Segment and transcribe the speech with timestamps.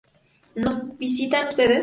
[0.55, 1.79] ¿No visitan ustedes?